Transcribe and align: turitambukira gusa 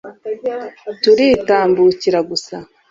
turitambukira 1.01 2.19
gusa 2.29 2.55